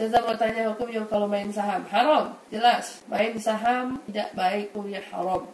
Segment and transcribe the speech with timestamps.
[0.00, 3.04] Saya mau tanya hukumnya kalau main saham haram, jelas.
[3.04, 5.44] Main saham tidak baik punya haram.